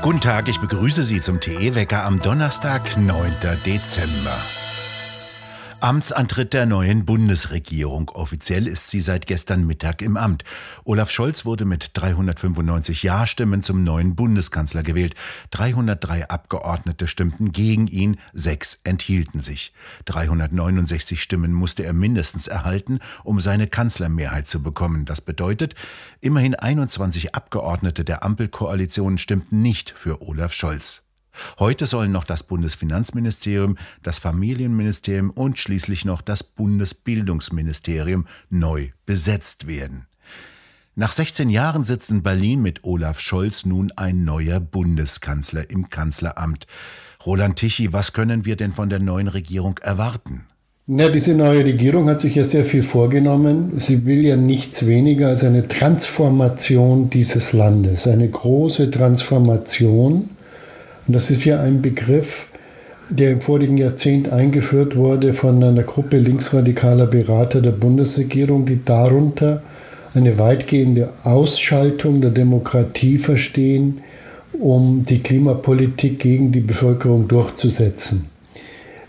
Guten 0.00 0.20
Tag, 0.20 0.48
ich 0.48 0.58
begrüße 0.58 1.02
Sie 1.02 1.20
zum 1.20 1.40
TE-Wecker 1.40 2.04
am 2.04 2.20
Donnerstag, 2.20 2.96
9. 2.96 3.34
Dezember. 3.66 4.38
Amtsantritt 5.80 6.54
der 6.54 6.66
neuen 6.66 7.04
Bundesregierung. 7.04 8.10
Offiziell 8.10 8.66
ist 8.66 8.90
sie 8.90 8.98
seit 8.98 9.28
gestern 9.28 9.64
Mittag 9.64 10.02
im 10.02 10.16
Amt. 10.16 10.42
Olaf 10.82 11.08
Scholz 11.08 11.44
wurde 11.44 11.64
mit 11.64 11.92
395 11.94 13.04
Ja-Stimmen 13.04 13.62
zum 13.62 13.84
neuen 13.84 14.16
Bundeskanzler 14.16 14.82
gewählt. 14.82 15.14
303 15.50 16.28
Abgeordnete 16.28 17.06
stimmten 17.06 17.52
gegen 17.52 17.86
ihn, 17.86 18.18
sechs 18.32 18.80
enthielten 18.82 19.38
sich. 19.38 19.72
369 20.06 21.22
Stimmen 21.22 21.52
musste 21.52 21.84
er 21.84 21.92
mindestens 21.92 22.48
erhalten, 22.48 22.98
um 23.22 23.38
seine 23.38 23.68
Kanzlermehrheit 23.68 24.48
zu 24.48 24.60
bekommen. 24.60 25.04
Das 25.04 25.20
bedeutet, 25.20 25.76
immerhin 26.20 26.56
21 26.56 27.36
Abgeordnete 27.36 28.04
der 28.04 28.24
Ampelkoalition 28.24 29.16
stimmten 29.16 29.62
nicht 29.62 29.90
für 29.90 30.22
Olaf 30.22 30.52
Scholz. 30.52 31.02
Heute 31.58 31.86
sollen 31.86 32.12
noch 32.12 32.24
das 32.24 32.42
Bundesfinanzministerium, 32.42 33.76
das 34.02 34.18
Familienministerium 34.18 35.30
und 35.30 35.58
schließlich 35.58 36.04
noch 36.04 36.22
das 36.22 36.42
Bundesbildungsministerium 36.42 38.26
neu 38.50 38.90
besetzt 39.06 39.66
werden. 39.66 40.06
Nach 40.94 41.12
16 41.12 41.48
Jahren 41.48 41.84
sitzt 41.84 42.10
in 42.10 42.24
Berlin 42.24 42.60
mit 42.60 42.82
Olaf 42.82 43.20
Scholz 43.20 43.64
nun 43.64 43.92
ein 43.94 44.24
neuer 44.24 44.58
Bundeskanzler 44.58 45.70
im 45.70 45.90
Kanzleramt. 45.90 46.66
Roland 47.24 47.54
Tichy, 47.56 47.92
was 47.92 48.12
können 48.12 48.44
wir 48.44 48.56
denn 48.56 48.72
von 48.72 48.90
der 48.90 49.00
neuen 49.00 49.28
Regierung 49.28 49.78
erwarten? 49.78 50.46
Na, 50.88 51.08
diese 51.08 51.36
neue 51.36 51.66
Regierung 51.66 52.08
hat 52.08 52.20
sich 52.20 52.34
ja 52.34 52.44
sehr 52.44 52.64
viel 52.64 52.82
vorgenommen. 52.82 53.78
Sie 53.78 54.06
will 54.06 54.24
ja 54.24 54.36
nichts 54.36 54.86
weniger 54.86 55.28
als 55.28 55.44
eine 55.44 55.68
Transformation 55.68 57.10
dieses 57.10 57.52
Landes, 57.52 58.08
eine 58.08 58.28
große 58.28 58.90
Transformation 58.90 60.30
und 61.08 61.14
das 61.14 61.30
ist 61.30 61.44
ja 61.44 61.60
ein 61.60 61.82
Begriff, 61.82 62.46
der 63.08 63.30
im 63.30 63.40
vorigen 63.40 63.78
Jahrzehnt 63.78 64.30
eingeführt 64.30 64.94
wurde 64.94 65.32
von 65.32 65.62
einer 65.64 65.82
Gruppe 65.82 66.18
linksradikaler 66.18 67.06
Berater 67.06 67.62
der 67.62 67.70
Bundesregierung, 67.72 68.66
die 68.66 68.84
darunter 68.84 69.62
eine 70.14 70.38
weitgehende 70.38 71.08
Ausschaltung 71.24 72.20
der 72.20 72.30
Demokratie 72.30 73.18
verstehen, 73.18 74.02
um 74.52 75.04
die 75.04 75.22
Klimapolitik 75.22 76.18
gegen 76.18 76.52
die 76.52 76.60
Bevölkerung 76.60 77.26
durchzusetzen. 77.28 78.26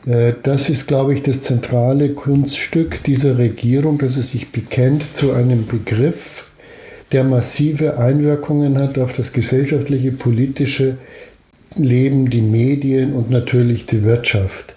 Äh, 0.05 0.33
das 0.44 0.70
ist, 0.70 0.88
glaube 0.88 1.14
ich, 1.14 1.22
das 1.22 1.42
zentrale 1.42 2.09
Kunststück 2.09 3.03
dieser 3.03 3.38
Regierung, 3.38 3.97
dass 3.97 4.16
es 4.16 4.30
sich 4.30 4.52
bekennt 4.52 5.03
zu 5.14 5.33
einem 5.33 5.66
Begriff, 5.67 6.52
der 7.11 7.23
massive 7.23 7.97
Einwirkungen 7.97 8.77
hat 8.77 9.00
auf 9.00 9.14
das 9.14 9.33
gesellschaftliche, 9.33 10.11
politische, 10.11 10.97
Leben, 11.78 12.30
die 12.30 12.42
Medien 12.42 13.14
und 13.14 13.30
natürlich 13.30 13.86
die 13.86 14.03
Wirtschaft. 14.03 14.75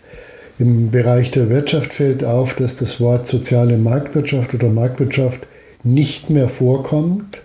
Im 0.59 0.91
Bereich 0.91 1.31
der 1.31 1.49
Wirtschaft 1.49 1.93
fällt 1.93 2.23
auf, 2.25 2.55
dass 2.55 2.77
das 2.77 3.01
Wort 3.01 3.27
soziale 3.27 3.79
Marktwirtschaft 3.79 4.55
oder 4.55 4.69
Marktwirtschaft 4.69 5.41
nicht 5.83 6.31
mehr 6.31 6.49
vorkommt. 6.49 7.43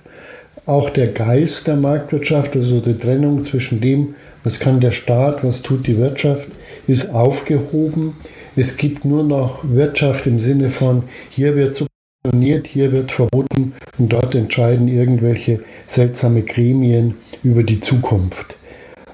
Auch 0.66 0.90
der 0.90 1.08
Geist 1.08 1.68
der 1.68 1.78
Marktwirtschaft, 1.78 2.56
also 2.56 2.82
die 2.82 2.98
Trennung 2.98 3.44
zwischen 3.44 3.80
dem, 3.80 4.16
was 4.44 4.60
kann 4.60 4.82
der 4.82 4.92
Staat, 4.92 5.44
was 5.44 5.62
tut 5.62 5.88
die 5.88 5.98
Wirtschaft, 5.98 6.50
ist 6.86 7.14
aufgehoben. 7.14 8.18
Es 8.56 8.76
gibt 8.76 9.06
nur 9.06 9.24
noch 9.24 9.64
Wirtschaft 9.64 10.28
im 10.28 10.40
Sinne 10.40 10.70
von, 10.70 11.04
hier 11.30 11.56
wird 11.56 11.76
subventioniert, 11.76 12.68
hier 12.68 12.92
wird 12.92 13.12
verboten 13.12 13.74
und 13.98 14.12
dort 14.12 14.36
entscheiden 14.36 14.90
irgendwelche 14.90 15.62
seltsame 15.88 16.42
Gremien 16.42 17.16
über 17.44 17.64
die 17.64 17.80
Zukunft. 17.80 18.57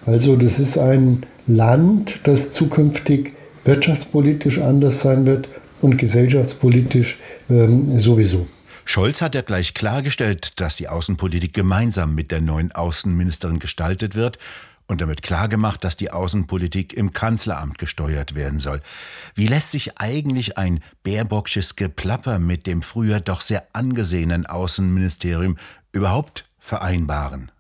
Also 0.06 0.36
das 0.36 0.60
ist 0.60 0.78
ein 0.78 1.26
Land, 1.48 2.22
das 2.24 2.52
zukünftig 2.52 3.34
wirtschaftspolitisch 3.64 4.60
anders 4.60 5.02
sein 5.02 5.26
wird 5.26 5.48
und 5.82 5.98
gesellschaftspolitisch 5.98 7.18
ähm, 7.50 7.98
sowieso. 7.98 8.48
Scholz 8.86 9.22
hat 9.22 9.34
ja 9.36 9.42
gleich 9.42 9.74
klargestellt, 9.74 10.60
dass 10.60 10.76
die 10.76 10.90
Außenpolitik 10.90 11.54
gemeinsam 11.54 12.16
mit 12.16 12.32
der 12.32 12.42
neuen 12.42 12.72
Außenministerin 12.74 13.60
gestaltet 13.60 14.16
wird 14.16 14.38
und 14.88 15.00
damit 15.00 15.22
klargemacht, 15.22 15.84
dass 15.84 15.96
die 15.96 16.12
Außenpolitik 16.12 16.94
im 16.94 17.14
Kanzleramt 17.14 17.78
gesteuert 17.78 18.36
werden 18.36 18.60
soll. 18.60 18.82
Wie 19.36 19.48
lässt 19.48 19.72
sich 19.72 20.00
eigentlich 20.00 20.58
ein 20.58 20.82
Baerbocksches 21.04 21.78
Geplapper 21.78 22.40
mit 22.40 22.68
dem 22.68 22.82
früher 22.82 23.22
doch 23.22 23.40
sehr 23.40 23.66
angesehenen 23.72 24.46
Außenministerium 24.46 25.56
überhaupt 25.94 26.44
vereinbaren? 26.60 27.53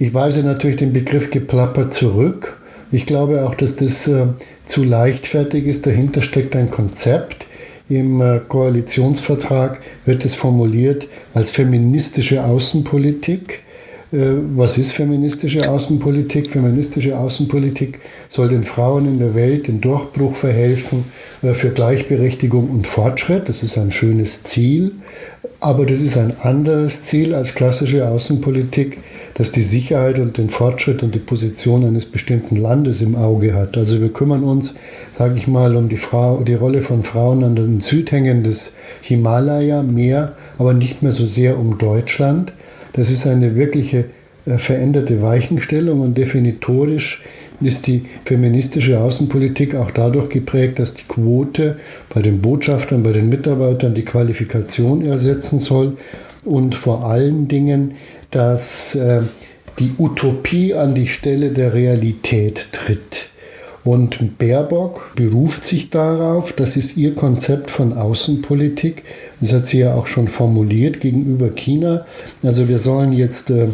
Ich 0.00 0.12
weise 0.12 0.44
natürlich 0.44 0.76
den 0.76 0.92
Begriff 0.92 1.30
Geplapper 1.30 1.90
zurück. 1.90 2.60
Ich 2.90 3.06
glaube 3.06 3.44
auch, 3.46 3.54
dass 3.54 3.76
das 3.76 4.08
äh, 4.08 4.26
zu 4.66 4.82
leichtfertig 4.82 5.66
ist. 5.66 5.86
Dahinter 5.86 6.20
steckt 6.20 6.56
ein 6.56 6.70
Konzept. 6.70 7.46
Im 7.88 8.20
äh, 8.20 8.40
Koalitionsvertrag 8.46 9.80
wird 10.04 10.24
es 10.24 10.34
formuliert 10.34 11.06
als 11.32 11.50
feministische 11.50 12.44
Außenpolitik. 12.44 13.62
Äh, 14.10 14.16
was 14.56 14.78
ist 14.78 14.92
feministische 14.92 15.70
Außenpolitik? 15.70 16.50
Feministische 16.50 17.18
Außenpolitik 17.18 17.98
soll 18.28 18.48
den 18.48 18.64
Frauen 18.64 19.06
in 19.06 19.18
der 19.18 19.34
Welt 19.34 19.68
den 19.68 19.80
Durchbruch 19.80 20.34
verhelfen 20.34 21.04
äh, 21.42 21.52
für 21.52 21.70
Gleichberechtigung 21.70 22.70
und 22.70 22.86
Fortschritt. 22.86 23.48
Das 23.48 23.62
ist 23.62 23.76
ein 23.76 23.90
schönes 23.90 24.44
Ziel. 24.44 24.92
Aber 25.60 25.86
das 25.86 26.00
ist 26.00 26.16
ein 26.16 26.34
anderes 26.40 27.02
Ziel 27.02 27.34
als 27.34 27.54
klassische 27.54 28.08
Außenpolitik, 28.08 28.98
das 29.34 29.50
die 29.50 29.62
Sicherheit 29.62 30.20
und 30.20 30.38
den 30.38 30.50
Fortschritt 30.50 31.02
und 31.02 31.14
die 31.16 31.18
Position 31.18 31.84
eines 31.84 32.06
bestimmten 32.06 32.56
Landes 32.56 33.02
im 33.02 33.16
Auge 33.16 33.54
hat. 33.54 33.76
Also 33.76 34.00
wir 34.00 34.12
kümmern 34.12 34.44
uns, 34.44 34.74
sage 35.10 35.34
ich 35.36 35.48
mal, 35.48 35.74
um 35.74 35.88
die, 35.88 35.96
Frau, 35.96 36.42
die 36.46 36.54
Rolle 36.54 36.80
von 36.80 37.02
Frauen 37.02 37.42
an 37.42 37.56
den 37.56 37.80
Südhängen 37.80 38.44
des 38.44 38.74
Himalaya 39.02 39.82
mehr, 39.82 40.36
aber 40.58 40.74
nicht 40.74 41.02
mehr 41.02 41.12
so 41.12 41.26
sehr 41.26 41.58
um 41.58 41.76
Deutschland. 41.76 42.52
Das 42.92 43.10
ist 43.10 43.26
eine 43.26 43.54
wirkliche 43.54 44.04
äh, 44.46 44.58
veränderte 44.58 45.20
Weichenstellung 45.22 46.00
und 46.00 46.16
definitorisch 46.16 47.22
ist 47.60 47.86
die 47.86 48.04
feministische 48.24 49.00
Außenpolitik 49.00 49.74
auch 49.74 49.90
dadurch 49.90 50.28
geprägt, 50.28 50.78
dass 50.78 50.94
die 50.94 51.04
Quote 51.04 51.76
bei 52.08 52.22
den 52.22 52.40
Botschaftern, 52.40 53.02
bei 53.02 53.12
den 53.12 53.28
Mitarbeitern 53.28 53.94
die 53.94 54.04
Qualifikation 54.04 55.04
ersetzen 55.04 55.58
soll 55.58 55.96
und 56.44 56.74
vor 56.74 57.06
allen 57.06 57.48
Dingen, 57.48 57.94
dass 58.30 58.94
äh, 58.94 59.22
die 59.78 59.92
Utopie 59.98 60.74
an 60.74 60.94
die 60.94 61.06
Stelle 61.06 61.50
der 61.50 61.74
Realität 61.74 62.68
tritt. 62.72 63.27
Und 63.88 64.36
Baerbock 64.36 65.14
beruft 65.16 65.64
sich 65.64 65.88
darauf, 65.88 66.52
das 66.52 66.76
ist 66.76 66.98
ihr 66.98 67.14
Konzept 67.14 67.70
von 67.70 67.94
Außenpolitik. 67.94 69.02
Das 69.40 69.54
hat 69.54 69.64
sie 69.64 69.78
ja 69.78 69.94
auch 69.94 70.06
schon 70.06 70.28
formuliert 70.28 71.00
gegenüber 71.00 71.48
China. 71.48 72.04
Also 72.42 72.68
wir 72.68 72.78
sollen 72.78 73.14
jetzt 73.14 73.48
äh, 73.48 73.68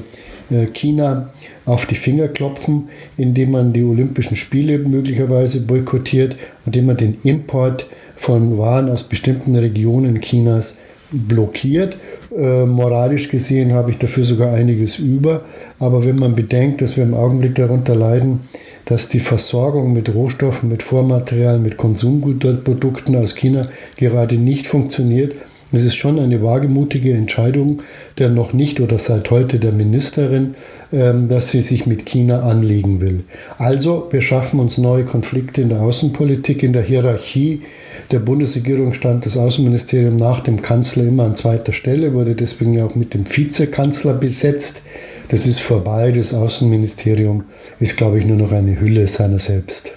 äh, 0.52 0.66
China 0.72 1.32
auf 1.64 1.86
die 1.86 1.96
Finger 1.96 2.28
klopfen, 2.28 2.90
indem 3.16 3.50
man 3.50 3.72
die 3.72 3.82
Olympischen 3.82 4.36
Spiele 4.36 4.78
möglicherweise 4.78 5.62
boykottiert, 5.62 6.36
indem 6.64 6.86
man 6.86 6.96
den 6.96 7.16
Import 7.24 7.86
von 8.14 8.56
Waren 8.56 8.90
aus 8.90 9.02
bestimmten 9.02 9.56
Regionen 9.56 10.20
Chinas 10.20 10.76
blockiert. 11.14 11.96
Äh, 12.36 12.66
moralisch 12.66 13.28
gesehen 13.28 13.72
habe 13.72 13.90
ich 13.90 13.98
dafür 13.98 14.24
sogar 14.24 14.52
einiges 14.52 14.98
über. 14.98 15.42
Aber 15.78 16.04
wenn 16.04 16.18
man 16.18 16.34
bedenkt, 16.34 16.82
dass 16.82 16.96
wir 16.96 17.04
im 17.04 17.14
Augenblick 17.14 17.54
darunter 17.54 17.94
leiden, 17.94 18.40
dass 18.84 19.08
die 19.08 19.20
Versorgung 19.20 19.92
mit 19.92 20.14
Rohstoffen, 20.14 20.68
mit 20.68 20.82
Vormaterialien, 20.82 21.62
mit 21.62 21.76
Konsumgutprodukten 21.76 23.16
aus 23.16 23.34
China 23.34 23.68
gerade 23.96 24.36
nicht 24.36 24.66
funktioniert, 24.66 25.34
es 25.72 25.84
ist 25.84 25.96
schon 25.96 26.18
eine 26.18 26.42
wagemutige 26.42 27.12
Entscheidung 27.12 27.82
der 28.18 28.28
noch 28.28 28.52
nicht 28.52 28.80
oder 28.80 28.98
seit 28.98 29.30
heute 29.30 29.58
der 29.58 29.72
Ministerin, 29.72 30.54
ähm, 30.92 31.28
dass 31.28 31.50
sie 31.50 31.62
sich 31.62 31.86
mit 31.86 32.06
China 32.06 32.42
anlegen 32.42 33.00
will. 33.00 33.24
Also, 33.58 34.08
wir 34.10 34.22
schaffen 34.22 34.60
uns 34.60 34.78
neue 34.78 35.04
Konflikte 35.04 35.62
in 35.62 35.68
der 35.68 35.80
Außenpolitik, 35.80 36.62
in 36.62 36.72
der 36.72 36.82
Hierarchie 36.82 37.62
der 38.10 38.18
Bundesregierung 38.18 38.92
stand 38.92 39.24
das 39.24 39.36
Außenministerium 39.36 40.16
nach 40.16 40.40
dem 40.40 40.60
Kanzler 40.60 41.04
immer 41.04 41.24
an 41.24 41.34
zweiter 41.34 41.72
Stelle, 41.72 42.12
wurde 42.12 42.34
deswegen 42.34 42.74
ja 42.74 42.84
auch 42.84 42.94
mit 42.94 43.14
dem 43.14 43.24
Vizekanzler 43.26 44.14
besetzt. 44.14 44.82
Das 45.28 45.46
ist 45.46 45.60
vorbei. 45.60 46.12
Das 46.12 46.34
Außenministerium 46.34 47.44
ist, 47.80 47.96
glaube 47.96 48.18
ich, 48.18 48.26
nur 48.26 48.36
noch 48.36 48.52
eine 48.52 48.78
Hülle 48.78 49.08
seiner 49.08 49.38
selbst. 49.38 49.92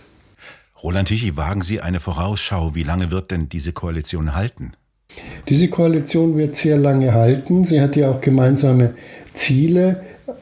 Roland 0.82 1.10
Tichy, 1.10 1.36
wagen 1.36 1.62
Sie 1.62 1.82
eine 1.82 2.00
Vorausschau. 2.00 2.76
Wie 2.76 2.84
lange 2.84 3.12
wird 3.12 3.32
denn 3.32 3.50
diese 3.50 3.74
Koalition 3.74 4.36
halten? 4.36 4.72
Diese 5.50 5.70
Koalition 5.70 6.38
wird 6.38 6.56
sehr 6.56 6.78
lange 6.78 7.14
halten. 7.14 7.64
Sie 7.64 7.80
hat 7.80 7.96
ja 7.96 8.12
auch 8.12 8.22
gemeinsame 8.22 8.92
Ziele 9.34 10.02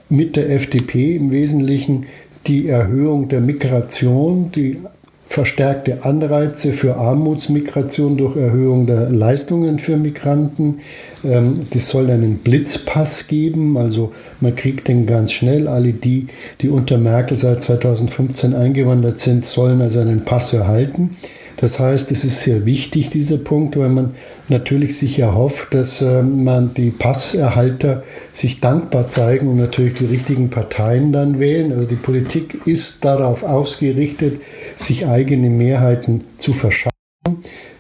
mit 0.09 0.35
der 0.35 0.49
FDP, 0.49 1.15
im 1.15 1.31
Wesentlichen 1.31 2.07
die 2.47 2.67
Erhöhung 2.67 3.27
der 3.27 3.41
Migration, 3.41 4.51
die 4.51 4.79
verstärkte 5.27 6.05
Anreize 6.05 6.71
für 6.71 6.95
Armutsmigration 6.95 8.15
durch 8.15 8.37
Erhöhung 8.37 8.85
der 8.85 9.09
Leistungen 9.09 9.79
für 9.79 9.97
Migranten. 9.97 10.79
Ähm, 11.23 11.61
das 11.71 11.89
soll 11.89 12.09
einen 12.09 12.37
Blitzpass 12.37 13.27
geben, 13.27 13.77
also 13.77 14.11
man 14.39 14.55
kriegt 14.55 14.87
den 14.87 15.05
ganz 15.07 15.31
schnell. 15.31 15.67
Alle 15.67 15.93
die, 15.93 16.27
die 16.61 16.69
unter 16.69 16.97
Merkel 16.97 17.35
seit 17.35 17.63
2015 17.63 18.53
eingewandert 18.53 19.19
sind, 19.19 19.45
sollen 19.45 19.81
also 19.81 19.99
einen 19.99 20.23
Pass 20.23 20.53
erhalten. 20.53 21.17
Das 21.57 21.79
heißt, 21.79 22.11
es 22.11 22.23
ist 22.23 22.41
sehr 22.41 22.65
wichtig, 22.65 23.09
dieser 23.09 23.37
Punkt, 23.37 23.77
weil 23.77 23.89
man 23.89 24.15
natürlich 24.49 24.97
sich 24.97 25.19
erhofft, 25.19 25.73
dass 25.73 26.01
äh, 26.01 26.21
man 26.21 26.73
die 26.73 26.91
Passerhalter 26.91 28.03
sich 28.31 28.59
dankbar 28.59 29.09
zeigen 29.09 29.47
und 29.47 29.57
natürlich 29.57 29.93
die 29.93 30.05
richtigen 30.05 30.49
Parteien 30.49 31.11
dann 31.11 31.39
wählen. 31.39 31.71
Also 31.71 31.87
die 31.87 31.95
Politik 31.95 32.65
ist 32.65 33.05
darauf 33.05 33.43
ausgerichtet, 33.43 34.41
sich 34.75 35.07
eigene 35.07 35.49
Mehrheiten 35.49 36.25
zu 36.37 36.51
verschaffen. 36.51 36.91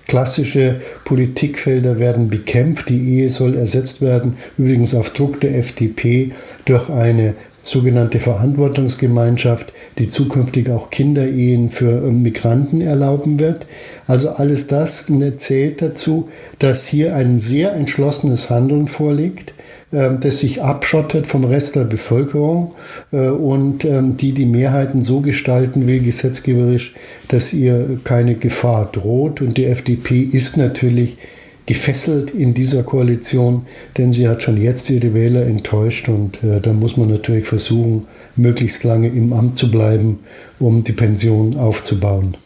Klassische 0.07 0.81
Politikfelder 1.03 1.99
werden 1.99 2.27
bekämpft. 2.27 2.89
Die 2.89 3.17
Ehe 3.17 3.29
soll 3.29 3.55
ersetzt 3.55 4.01
werden, 4.01 4.37
übrigens 4.57 4.93
auf 4.93 5.09
Druck 5.09 5.41
der 5.41 5.57
FDP, 5.57 6.31
durch 6.65 6.89
eine 6.89 7.35
sogenannte 7.65 8.19
Verantwortungsgemeinschaft, 8.19 9.73
die 9.97 10.07
zukünftig 10.07 10.69
auch 10.69 10.91
Kinderehen 10.91 11.69
für 11.69 12.07
ähm, 12.07 12.21
Migranten 12.21 12.79
erlauben 12.79 13.39
wird. 13.39 13.65
Also 14.07 14.29
alles 14.29 14.67
das 14.67 15.09
äh, 15.09 15.35
zählt 15.35 15.81
dazu, 15.81 16.29
dass 16.59 16.85
hier 16.85 17.15
ein 17.15 17.39
sehr 17.39 17.73
entschlossenes 17.73 18.51
Handeln 18.51 18.87
vorliegt, 18.87 19.55
ähm, 19.91 20.19
das 20.19 20.39
sich 20.39 20.61
abschottet 20.61 21.25
vom 21.25 21.43
Rest 21.43 21.75
der 21.75 21.85
Bevölkerung 21.85 22.75
äh, 23.11 23.29
und 23.29 23.83
ähm, 23.83 24.15
die 24.15 24.33
die 24.33 24.45
Mehrheiten 24.45 25.01
so 25.01 25.21
gestalten 25.21 25.87
will, 25.87 26.01
gesetzgeberisch, 26.01 26.93
dass 27.29 27.51
ihr 27.51 27.99
keine 28.03 28.35
Gefahr 28.35 28.89
droht. 28.91 29.41
Und 29.41 29.57
die 29.57 29.65
FDP 29.65 30.19
ist 30.21 30.55
natürlich 30.55 31.17
gefesselt 31.65 32.31
in 32.31 32.53
dieser 32.53 32.83
Koalition, 32.83 33.65
denn 33.97 34.11
sie 34.11 34.27
hat 34.27 34.43
schon 34.43 34.61
jetzt 34.61 34.89
ihre 34.89 35.13
Wähler 35.13 35.45
enttäuscht 35.45 36.09
und 36.09 36.43
äh, 36.43 36.61
da 36.61 36.73
muss 36.73 36.97
man 36.97 37.09
natürlich 37.09 37.45
versuchen, 37.45 38.07
möglichst 38.35 38.83
lange 38.83 39.07
im 39.07 39.33
Amt 39.33 39.57
zu 39.57 39.71
bleiben, 39.71 40.19
um 40.59 40.83
die 40.83 40.93
Pension 40.93 41.57
aufzubauen. 41.57 42.37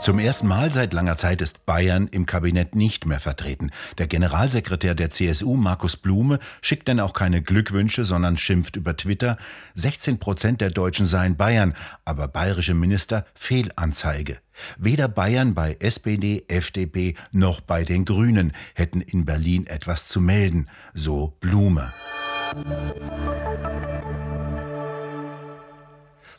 Zum 0.00 0.18
ersten 0.18 0.46
Mal 0.46 0.70
seit 0.70 0.92
langer 0.92 1.16
Zeit 1.16 1.40
ist 1.42 1.66
Bayern 1.66 2.06
im 2.08 2.26
Kabinett 2.26 2.74
nicht 2.76 3.06
mehr 3.06 3.18
vertreten. 3.18 3.70
Der 3.98 4.06
Generalsekretär 4.06 4.94
der 4.94 5.10
CSU, 5.10 5.54
Markus 5.54 5.96
Blume, 5.96 6.38
schickt 6.62 6.86
denn 6.86 7.00
auch 7.00 7.12
keine 7.12 7.42
Glückwünsche, 7.42 8.04
sondern 8.04 8.36
schimpft 8.36 8.76
über 8.76 8.96
Twitter. 8.96 9.36
16 9.74 10.18
Prozent 10.18 10.60
der 10.60 10.70
Deutschen 10.70 11.06
seien 11.06 11.36
Bayern, 11.36 11.74
aber 12.04 12.28
bayerische 12.28 12.74
Minister 12.74 13.26
Fehlanzeige. 13.34 14.38
Weder 14.78 15.08
Bayern 15.08 15.54
bei 15.54 15.76
SPD, 15.80 16.44
FDP 16.48 17.14
noch 17.32 17.60
bei 17.60 17.82
den 17.82 18.04
Grünen 18.04 18.52
hätten 18.74 19.00
in 19.00 19.24
Berlin 19.24 19.66
etwas 19.66 20.08
zu 20.08 20.20
melden, 20.20 20.68
so 20.94 21.36
Blume. 21.40 21.92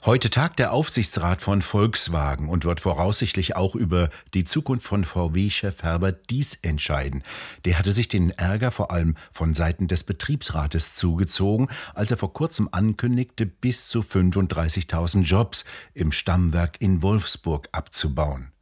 Heute 0.07 0.29
tagt 0.29 0.59
der 0.59 0.71
Aufsichtsrat 0.71 1.41
von 1.41 1.61
Volkswagen 1.61 2.47
und 2.47 2.63
wird 2.63 2.79
voraussichtlich 2.79 3.57
auch 3.57 3.75
über 3.75 4.07
die 4.33 4.45
Zukunft 4.45 4.87
von 4.87 5.03
VW-Chef 5.03 5.83
Herbert 5.83 6.29
Dies 6.29 6.59
entscheiden. 6.61 7.23
Der 7.65 7.77
hatte 7.77 7.91
sich 7.91 8.07
den 8.07 8.29
Ärger 8.29 8.71
vor 8.71 8.91
allem 8.91 9.15
von 9.33 9.53
Seiten 9.53 9.89
des 9.89 10.05
Betriebsrates 10.05 10.95
zugezogen, 10.95 11.67
als 11.93 12.09
er 12.09 12.15
vor 12.15 12.31
kurzem 12.31 12.69
ankündigte, 12.71 13.45
bis 13.45 13.89
zu 13.89 13.99
35.000 13.99 15.23
Jobs 15.23 15.65
im 15.93 16.13
Stammwerk 16.13 16.77
in 16.79 17.01
Wolfsburg 17.01 17.67
abzubauen. 17.73 18.53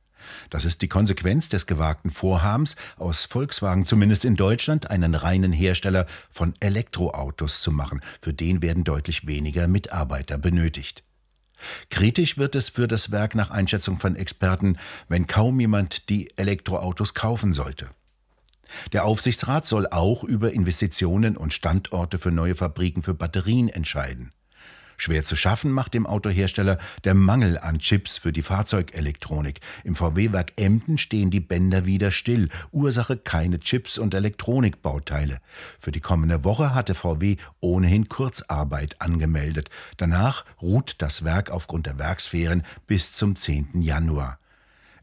Das 0.50 0.65
ist 0.65 0.81
die 0.81 0.89
Konsequenz 0.89 1.48
des 1.48 1.68
gewagten 1.68 2.09
Vorhabens, 2.09 2.75
aus 2.98 3.25
Volkswagen 3.25 3.86
zumindest 3.86 4.25
in 4.25 4.33
Deutschland 4.33 4.89
einen 4.89 5.13
reinen 5.13 5.53
Hersteller 5.53 6.07
von 6.31 6.56
Elektroautos 6.59 7.62
zu 7.62 7.71
machen. 7.71 8.01
Für 8.19 8.33
den 8.33 8.63
werden 8.63 8.83
deutlich 8.83 9.27
weniger 9.27 9.68
Mitarbeiter 9.68 10.39
benötigt. 10.39 11.03
Kritisch 11.89 12.37
wird 12.37 12.55
es 12.55 12.69
für 12.69 12.87
das 12.87 13.11
Werk 13.11 13.35
nach 13.35 13.51
Einschätzung 13.51 13.97
von 13.97 14.15
Experten, 14.15 14.77
wenn 15.07 15.27
kaum 15.27 15.59
jemand 15.59 16.09
die 16.09 16.31
Elektroautos 16.37 17.13
kaufen 17.13 17.53
sollte. 17.53 17.89
Der 18.93 19.05
Aufsichtsrat 19.05 19.65
soll 19.65 19.87
auch 19.87 20.23
über 20.23 20.51
Investitionen 20.51 21.37
und 21.37 21.53
Standorte 21.53 22.17
für 22.17 22.31
neue 22.31 22.55
Fabriken 22.55 23.03
für 23.03 23.13
Batterien 23.13 23.69
entscheiden. 23.69 24.31
Schwer 24.97 25.24
zu 25.24 25.36
schaffen 25.36 25.71
macht 25.71 25.94
dem 25.94 26.06
Autohersteller 26.06 26.77
der 27.03 27.13
Mangel 27.13 27.57
an 27.57 27.80
Chips 27.80 28.18
für 28.18 28.31
die 28.31 28.42
Fahrzeugelektronik. 28.42 29.59
Im 29.83 29.95
VW-Werk 29.95 30.53
Emden 30.57 30.97
stehen 30.97 31.31
die 31.31 31.39
Bänder 31.39 31.86
wieder 31.86 32.12
still. 32.12 32.50
Ursache 32.71 33.18
keine 33.18 33.59
Chips 33.59 33.97
und 33.97 34.13
Elektronikbauteile. 34.13 35.39
Für 35.80 35.92
die 35.92 36.01
kommende 36.01 36.44
Woche 36.44 36.74
hatte 36.74 36.95
VW 36.95 37.38
ohnehin 37.59 38.07
Kurzarbeit 38.07 39.01
angemeldet. 39.01 39.69
Danach 39.97 40.45
ruht 40.62 40.95
das 41.00 41.24
Werk 41.24 41.50
aufgrund 41.50 41.86
der 41.86 42.00
Werksferien 42.00 42.63
bis 42.88 43.13
zum 43.13 43.36
10. 43.36 43.81
Januar. 43.81 44.39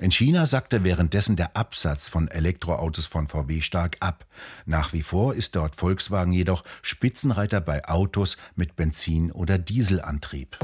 In 0.03 0.11
China 0.11 0.47
sackte 0.47 0.83
währenddessen 0.83 1.37
der 1.37 1.57
Absatz 1.57 2.09
von 2.09 2.27
Elektroautos 2.27 3.07
von 3.07 3.29
VW 3.29 3.61
stark 3.61 3.99
ab. 4.01 4.27
Nach 4.67 4.93
wie 4.93 5.03
vor 5.03 5.33
ist 5.33 5.55
dort 5.55 5.77
Volkswagen 5.77 6.33
jedoch 6.33 6.65
Spitzenreiter 6.83 7.61
bei 7.61 7.85
Autos 7.89 8.37
mit 8.57 8.75
Benzin- 8.75 9.31
oder 9.31 9.59
Dieselantrieb. 9.59 10.59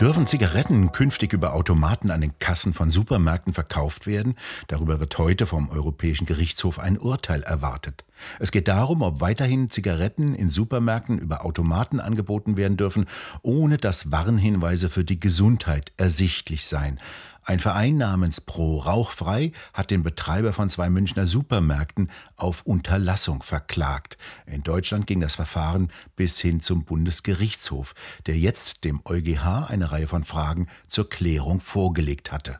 Dürfen 0.00 0.26
Zigaretten 0.26 0.92
künftig 0.92 1.32
über 1.32 1.54
Automaten 1.54 2.10
an 2.10 2.20
den 2.20 2.38
Kassen 2.38 2.74
von 2.74 2.90
Supermärkten 2.90 3.54
verkauft 3.54 4.06
werden? 4.06 4.34
Darüber 4.68 5.00
wird 5.00 5.16
heute 5.16 5.46
vom 5.46 5.70
Europäischen 5.70 6.26
Gerichtshof 6.26 6.78
ein 6.78 6.98
Urteil 6.98 7.42
erwartet. 7.42 8.04
Es 8.38 8.52
geht 8.52 8.68
darum, 8.68 9.00
ob 9.00 9.22
weiterhin 9.22 9.70
Zigaretten 9.70 10.34
in 10.34 10.50
Supermärkten 10.50 11.18
über 11.18 11.46
Automaten 11.46 11.98
angeboten 11.98 12.58
werden 12.58 12.76
dürfen, 12.76 13.06
ohne 13.40 13.78
dass 13.78 14.12
Warnhinweise 14.12 14.90
für 14.90 15.04
die 15.04 15.18
Gesundheit 15.18 15.92
ersichtlich 15.96 16.66
seien. 16.66 17.00
Ein 17.48 17.60
Verein 17.60 17.96
namens 17.96 18.40
Pro 18.40 18.78
Rauchfrei 18.78 19.52
hat 19.72 19.92
den 19.92 20.02
Betreiber 20.02 20.52
von 20.52 20.68
zwei 20.68 20.90
Münchner 20.90 21.28
Supermärkten 21.28 22.10
auf 22.34 22.62
Unterlassung 22.62 23.40
verklagt. 23.40 24.16
In 24.46 24.64
Deutschland 24.64 25.06
ging 25.06 25.20
das 25.20 25.36
Verfahren 25.36 25.92
bis 26.16 26.40
hin 26.40 26.60
zum 26.60 26.84
Bundesgerichtshof, 26.84 27.94
der 28.26 28.36
jetzt 28.36 28.82
dem 28.82 29.00
EuGH 29.04 29.68
eine 29.68 29.92
Reihe 29.92 30.08
von 30.08 30.24
Fragen 30.24 30.66
zur 30.88 31.08
Klärung 31.08 31.60
vorgelegt 31.60 32.32
hatte. 32.32 32.58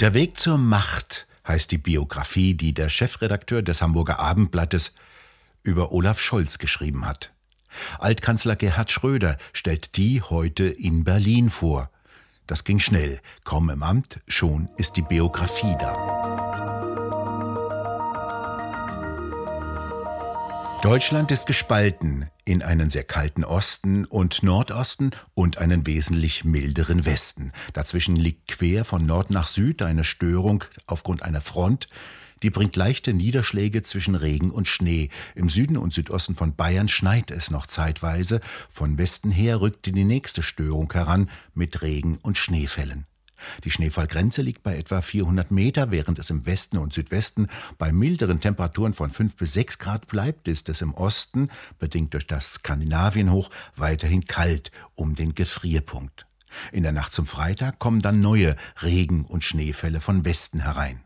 Der 0.00 0.14
Weg 0.14 0.38
zur 0.38 0.56
Macht 0.56 1.26
heißt 1.46 1.70
die 1.70 1.78
Biografie, 1.78 2.54
die 2.54 2.72
der 2.72 2.88
Chefredakteur 2.88 3.60
des 3.60 3.82
Hamburger 3.82 4.18
Abendblattes 4.18 4.94
über 5.62 5.92
Olaf 5.92 6.18
Scholz 6.18 6.56
geschrieben 6.56 7.04
hat. 7.04 7.35
Altkanzler 7.98 8.56
Gerhard 8.56 8.90
Schröder 8.90 9.36
stellt 9.52 9.96
die 9.96 10.22
heute 10.22 10.64
in 10.64 11.04
Berlin 11.04 11.50
vor. 11.50 11.90
Das 12.46 12.64
ging 12.64 12.78
schnell. 12.78 13.20
Kaum 13.44 13.70
im 13.70 13.82
Amt, 13.82 14.20
schon 14.28 14.68
ist 14.76 14.96
die 14.96 15.02
Biografie 15.02 15.74
da. 15.80 16.36
Deutschland 20.82 21.32
ist 21.32 21.46
gespalten 21.46 22.30
in 22.44 22.62
einen 22.62 22.90
sehr 22.90 23.02
kalten 23.02 23.42
Osten 23.42 24.04
und 24.04 24.44
Nordosten 24.44 25.10
und 25.34 25.58
einen 25.58 25.84
wesentlich 25.84 26.44
milderen 26.44 27.04
Westen. 27.04 27.50
Dazwischen 27.72 28.14
liegt 28.14 28.46
quer 28.46 28.84
von 28.84 29.04
Nord 29.04 29.30
nach 29.30 29.48
Süd 29.48 29.82
eine 29.82 30.04
Störung 30.04 30.62
aufgrund 30.86 31.24
einer 31.24 31.40
Front, 31.40 31.88
die 32.42 32.50
bringt 32.50 32.76
leichte 32.76 33.14
Niederschläge 33.14 33.82
zwischen 33.82 34.14
Regen 34.14 34.50
und 34.50 34.68
Schnee. 34.68 35.08
Im 35.34 35.48
Süden 35.48 35.76
und 35.76 35.92
Südosten 35.92 36.34
von 36.34 36.54
Bayern 36.54 36.88
schneit 36.88 37.30
es 37.30 37.50
noch 37.50 37.66
zeitweise. 37.66 38.40
Von 38.68 38.98
Westen 38.98 39.30
her 39.30 39.60
rückt 39.60 39.86
die 39.86 40.04
nächste 40.04 40.42
Störung 40.42 40.92
heran 40.92 41.30
mit 41.54 41.82
Regen 41.82 42.18
und 42.22 42.36
Schneefällen. 42.36 43.06
Die 43.64 43.70
Schneefallgrenze 43.70 44.42
liegt 44.42 44.62
bei 44.62 44.76
etwa 44.76 45.00
400 45.00 45.50
Meter, 45.50 45.90
während 45.90 46.18
es 46.18 46.30
im 46.30 46.46
Westen 46.46 46.78
und 46.78 46.92
Südwesten 46.92 47.48
bei 47.78 47.92
milderen 47.92 48.40
Temperaturen 48.40 48.94
von 48.94 49.10
5 49.10 49.36
bis 49.36 49.52
6 49.52 49.78
Grad 49.78 50.06
bleibt, 50.06 50.48
ist 50.48 50.68
es 50.68 50.80
im 50.80 50.94
Osten, 50.94 51.50
bedingt 51.78 52.14
durch 52.14 52.26
das 52.26 52.54
Skandinavienhoch, 52.54 53.50
weiterhin 53.74 54.24
kalt 54.24 54.70
um 54.94 55.14
den 55.14 55.34
Gefrierpunkt. 55.34 56.26
In 56.72 56.82
der 56.82 56.92
Nacht 56.92 57.12
zum 57.12 57.26
Freitag 57.26 57.78
kommen 57.78 58.00
dann 58.00 58.20
neue 58.20 58.56
Regen- 58.82 59.24
und 59.24 59.44
Schneefälle 59.44 60.00
von 60.00 60.24
Westen 60.24 60.60
herein. 60.60 61.05